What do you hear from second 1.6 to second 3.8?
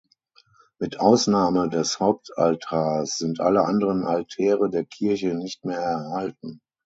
des Hauptaltars sind alle